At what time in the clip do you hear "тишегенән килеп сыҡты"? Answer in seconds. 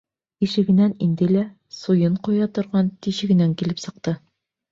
3.07-4.15